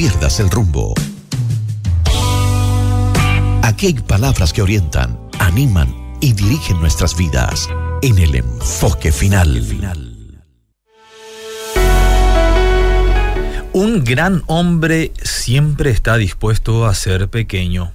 [0.00, 0.94] pierdas el rumbo.
[3.62, 7.68] Aquí hay palabras que orientan, animan y dirigen nuestras vidas
[8.00, 10.26] en el enfoque final.
[13.74, 17.92] Un gran hombre siempre está dispuesto a ser pequeño,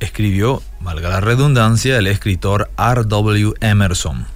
[0.00, 3.54] escribió, valga la redundancia, el escritor R.W.
[3.62, 4.26] Emerson.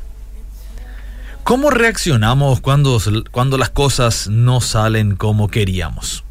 [1.45, 2.99] ¿Cómo reaccionamos cuando,
[3.31, 6.25] cuando las cosas no salen como queríamos?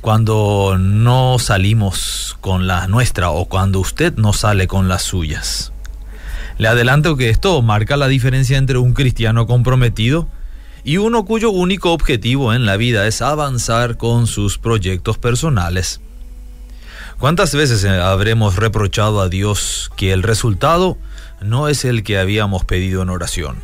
[0.00, 5.72] Cuando no salimos con la nuestra o cuando usted no sale con las suyas.
[6.58, 10.28] Le adelanto que esto marca la diferencia entre un cristiano comprometido
[10.84, 16.00] y uno cuyo único objetivo en la vida es avanzar con sus proyectos personales.
[17.18, 20.96] ¿Cuántas veces habremos reprochado a Dios que el resultado
[21.40, 23.56] no es el que habíamos pedido en oración?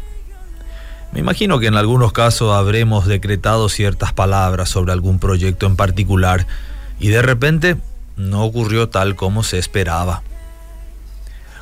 [1.13, 6.47] Me imagino que en algunos casos habremos decretado ciertas palabras sobre algún proyecto en particular
[6.99, 7.77] y de repente
[8.17, 10.23] no ocurrió tal como se esperaba.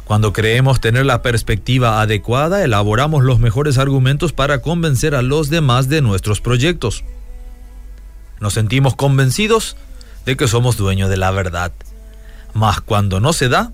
[0.05, 5.89] Cuando creemos tener la perspectiva adecuada, elaboramos los mejores argumentos para convencer a los demás
[5.89, 7.05] de nuestros proyectos.
[8.41, 9.77] Nos sentimos convencidos
[10.27, 11.73] de que somos dueños de la verdad.
[12.55, 13.73] Mas cuando no se da,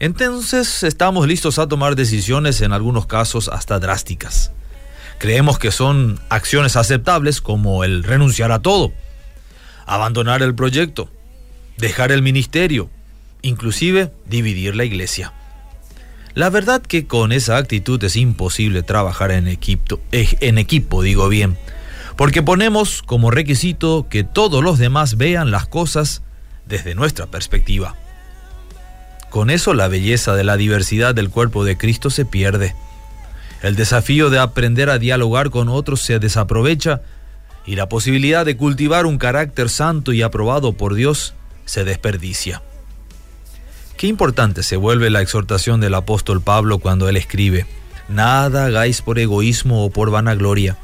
[0.00, 4.52] entonces estamos listos a tomar decisiones en algunos casos hasta drásticas.
[5.18, 8.92] Creemos que son acciones aceptables como el renunciar a todo,
[9.86, 11.08] abandonar el proyecto,
[11.78, 12.90] dejar el ministerio,
[13.42, 15.32] inclusive dividir la iglesia.
[16.34, 21.28] La verdad que con esa actitud es imposible trabajar en equipo, eh, en equipo, digo
[21.28, 21.56] bien,
[22.16, 26.22] porque ponemos como requisito que todos los demás vean las cosas
[26.66, 27.94] desde nuestra perspectiva.
[29.30, 32.74] Con eso la belleza de la diversidad del cuerpo de Cristo se pierde.
[33.64, 37.00] El desafío de aprender a dialogar con otros se desaprovecha
[37.64, 41.32] y la posibilidad de cultivar un carácter santo y aprobado por Dios
[41.64, 42.60] se desperdicia.
[43.96, 47.66] Qué importante se vuelve la exhortación del apóstol Pablo cuando él escribe,
[48.06, 50.76] Nada hagáis por egoísmo o por vanagloria,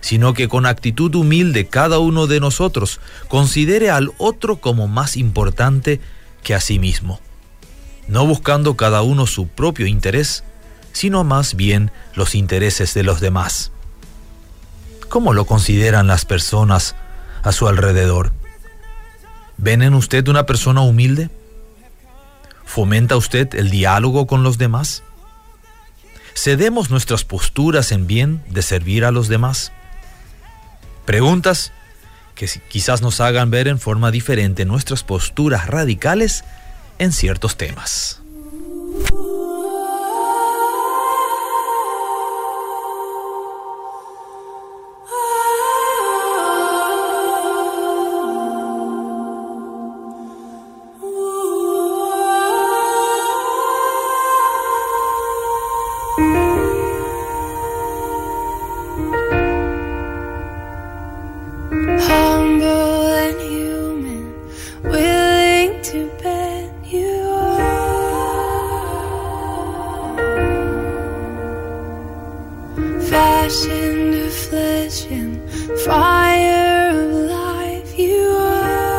[0.00, 6.00] sino que con actitud humilde cada uno de nosotros considere al otro como más importante
[6.42, 7.20] que a sí mismo,
[8.08, 10.44] no buscando cada uno su propio interés,
[10.96, 13.70] sino más bien los intereses de los demás.
[15.10, 16.96] ¿Cómo lo consideran las personas
[17.42, 18.32] a su alrededor?
[19.58, 21.28] ¿Ven en usted una persona humilde?
[22.64, 25.02] ¿Fomenta usted el diálogo con los demás?
[26.34, 29.72] ¿Cedemos nuestras posturas en bien de servir a los demás?
[31.04, 31.72] Preguntas
[32.34, 36.42] que quizás nos hagan ver en forma diferente nuestras posturas radicales
[36.98, 38.22] en ciertos temas.
[73.48, 75.38] flesh flesh and
[75.84, 78.96] fire of life you are.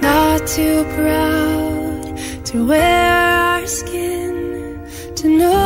[0.00, 4.78] Not too proud to wear our skin
[5.16, 5.63] to know.